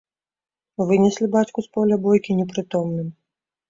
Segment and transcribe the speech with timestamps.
[0.87, 3.19] Вынеслі бацьку з поля бойкі непрытомным.